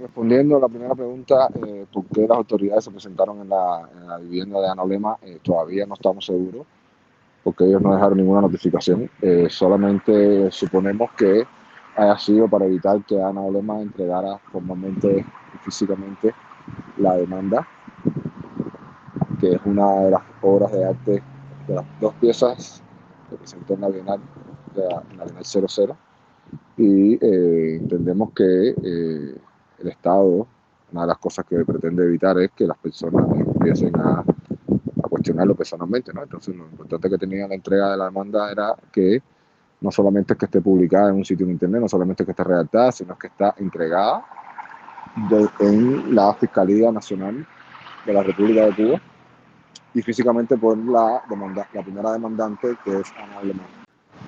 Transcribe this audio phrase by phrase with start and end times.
[0.00, 3.88] Respondiendo a la primera pregunta, eh, ¿por qué las autoridades se presentaron en la,
[4.20, 4.82] vivienda de Ana
[5.22, 6.66] eh, todavía no estamos seguros,
[7.42, 9.10] porque ellos no dejaron ninguna notificación.
[9.22, 11.44] Eh, solamente suponemos que
[11.96, 15.24] haya sido para evitar que Ana Olema entregara formalmente
[15.54, 16.32] y físicamente
[16.98, 17.66] la demanda,
[19.40, 21.22] que es una de las obras de arte,
[21.66, 22.82] de las dos piezas
[23.30, 24.20] que presentó en la Bienal,
[24.76, 25.96] de la, en la Bienal 00.
[26.76, 28.74] Y entendemos que
[29.78, 30.46] el Estado,
[30.92, 34.24] una de las cosas que pretende evitar es que las personas empiecen a,
[35.08, 36.22] cuestionarlo personalmente, ¿no?
[36.22, 39.22] Entonces lo importante que tenía la entrega de la demanda era que
[39.80, 42.32] no solamente es que esté publicada en un sitio en internet, no solamente es que
[42.32, 44.24] esté redactada, sino que está entregada
[45.60, 47.46] en la Fiscalía Nacional
[48.06, 49.00] de la República de Cuba
[49.94, 53.66] y físicamente por la, demanda, la primera demandante que es Ana Alemán.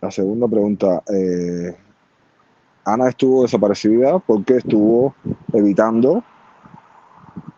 [0.00, 1.76] La segunda pregunta, eh,
[2.84, 5.14] Ana estuvo desaparecida porque estuvo
[5.52, 6.22] evitando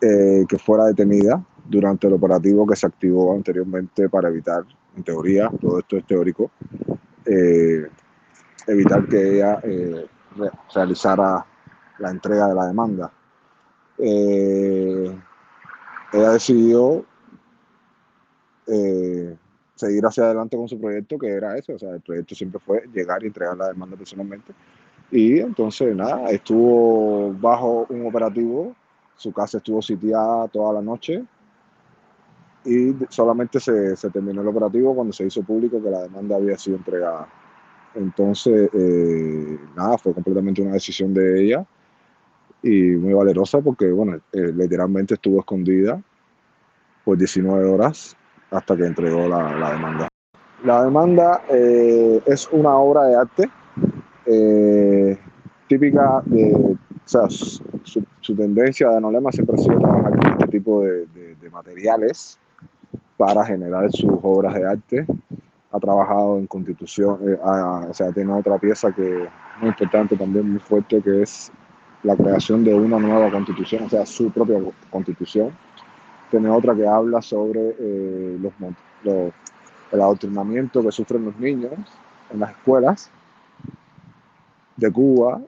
[0.00, 4.64] eh, que fuera detenida durante el operativo que se activó anteriormente para evitar,
[4.96, 6.50] en teoría, todo esto es teórico,
[7.24, 7.86] eh,
[8.66, 10.06] evitar que ella eh,
[10.74, 11.44] realizara
[11.98, 13.12] la entrega de la demanda.
[13.98, 15.12] ella
[16.32, 17.04] decidió
[19.74, 22.84] seguir hacia adelante con su proyecto, que era eso, o sea, el proyecto siempre fue
[22.92, 24.54] llegar y entregar la demanda personalmente
[25.10, 28.74] y entonces, nada, estuvo bajo un operativo,
[29.16, 31.24] su casa estuvo sitiada toda la noche
[32.64, 36.56] y solamente se, se terminó el operativo cuando se hizo público que la demanda había
[36.56, 37.28] sido entregada.
[37.94, 41.66] Entonces, eh, nada, fue completamente una decisión de ella
[42.62, 46.00] y muy valerosa porque, bueno, eh, literalmente estuvo escondida
[47.04, 48.16] por 19 horas
[48.50, 50.08] hasta que entregó la, la demanda.
[50.62, 53.50] La demanda eh, es una obra de arte
[54.26, 54.99] eh,
[55.70, 60.82] típica de, o sea, su, tendencia de Anolema siempre ha sido trabajar con este tipo
[60.82, 61.06] de,
[61.52, 62.38] materiales
[63.16, 65.06] para generar sus obras de arte.
[65.72, 69.30] Ha trabajado en constitución, eh, o sea, tiene otra pieza que es
[69.60, 71.52] muy importante también, muy fuerte, que es
[72.02, 74.58] la creación de una nueva constitución, o sea, su propia
[74.90, 75.50] constitución.
[76.30, 78.52] Tiene otra que habla sobre eh, los,
[79.04, 79.32] los,
[79.92, 81.74] el adoctrinamiento que sufren los niños
[82.32, 83.10] en las escuelas
[84.76, 85.40] de Cuba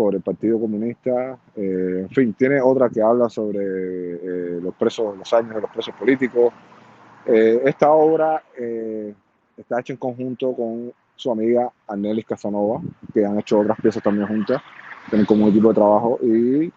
[0.00, 1.38] por el Partido Comunista.
[1.54, 5.70] Eh, en fin, tiene otra que habla sobre eh, los presos, los años de los
[5.70, 6.54] presos políticos.
[7.26, 8.42] Eh, esta obra
[9.58, 12.80] está hecha en conjunto con su amiga Anelis Casanova,
[13.12, 14.62] que han hecho otras piezas también juntas,
[15.10, 16.70] tienen como equipo de trabajo y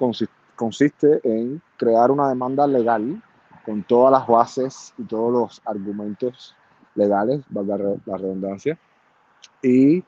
[0.57, 3.23] consiste en crear una demanda legal
[3.65, 6.57] con todas las bases y todos los argumentos
[6.93, 8.77] legales, valga la redundancia,
[9.61, 10.03] y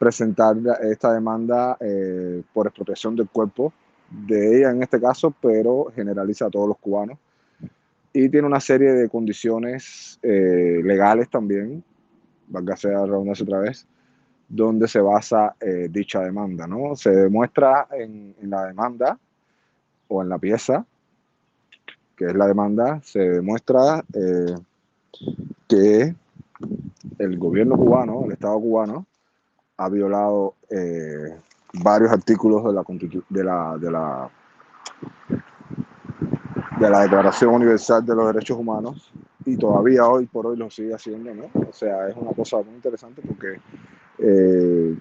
[0.00, 3.70] presentar esta demanda eh, por expropiación del cuerpo
[4.10, 7.18] de ella en este caso, pero generaliza a todos los cubanos.
[8.10, 11.84] Y tiene una serie de condiciones eh, legales también,
[12.48, 13.86] valga sea redundancia otra vez,
[14.48, 16.66] donde se basa eh, dicha demanda.
[16.66, 16.96] ¿no?
[16.96, 19.18] Se demuestra en, en, la demanda
[20.08, 20.86] o en la pieza,
[22.16, 24.02] que es la demanda, se demuestra
[25.68, 26.14] que
[27.18, 29.06] el gobierno cubano, el Estado cubano,
[29.80, 31.38] ha violado eh,
[31.82, 32.82] varios artículos de la,
[33.30, 34.30] de la, de la
[36.80, 39.12] de la Declaración Universal de los Derechos Humanos
[39.44, 41.50] y todavía hoy por hoy lo sigue haciendo, ¿no?
[41.68, 43.60] O sea, es una cosa muy interesante porque
[44.18, 44.98] eh,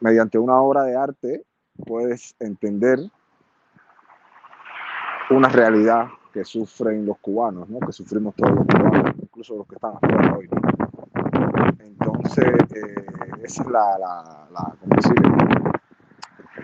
[0.00, 1.44] mediante una obra de arte
[1.86, 3.00] puedes entender
[5.30, 7.78] una realidad que sufren los cubanos, ¿no?
[7.80, 10.48] Que sufrimos todos los cubanos, incluso los que están afuera hoy.
[12.22, 13.06] Entonces, eh,
[13.42, 14.76] esa es la, la, la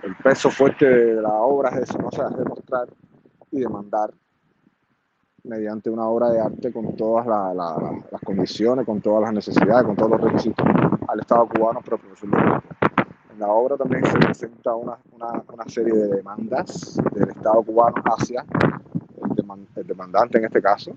[0.04, 2.08] el peso fuerte de la obra es eso, ¿no?
[2.08, 2.88] O demostrar
[3.50, 4.12] y demandar
[5.42, 10.12] mediante una obra de arte con todas las condiciones, con todas las necesidades, con todos
[10.12, 10.64] los requisitos
[11.08, 12.10] al Estado cubano propio.
[12.22, 17.96] En la obra también se presenta una, una, una serie de demandas del Estado cubano
[18.04, 18.44] hacia
[19.74, 20.92] el demandante en este caso,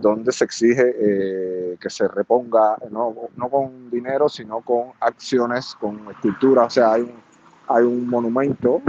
[0.00, 6.08] donde se exige eh, que se reponga, no, no, con dinero, sino con acciones, con
[6.10, 6.66] esculturas.
[6.66, 7.14] O sea, hay un,
[7.68, 8.82] hay un monumento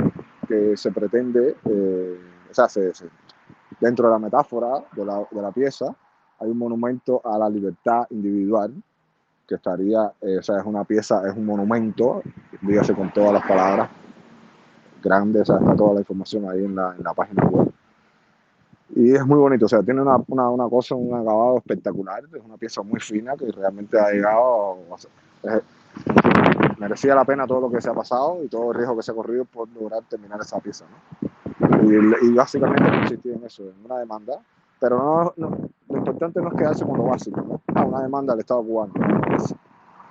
[0.48, 2.19] que se pretende, eh,
[2.50, 2.92] o sea, se,
[3.80, 5.95] dentro de la metáfora de la, de la, pieza,
[6.39, 8.74] hay un monumento a la libertad individual,
[9.48, 12.22] que estaría, eh, o sea, es una pieza, es un monumento,
[12.62, 13.89] dígase con todas las palabras
[15.01, 17.72] grandes, toda la información ahí en la, en la página web
[18.95, 22.42] y es muy bonito, o sea, tiene una, una, una, cosa, un acabado espectacular, es
[22.44, 24.78] una pieza muy fina que realmente ha llegado,
[26.78, 29.12] merecía la pena todo lo que se ha pasado y todo el riesgo que se
[29.12, 31.28] ha corrido por lograr terminar esa pieza, ¿no?
[31.89, 34.39] Y, básicamente consistía en eso, en una demanda.
[34.80, 35.57] Pero no, no,
[35.89, 37.62] lo importante no es quedarse con lo básico, ¿no?
[37.74, 38.94] Ah, una demanda al Estado cubano.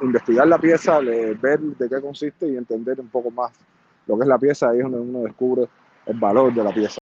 [0.03, 3.53] investigar la pieza, ver de qué consiste y entender un poco más
[4.07, 5.69] lo que es la pieza, ahí es donde uno descubre
[6.07, 6.99] el valor de la pieza.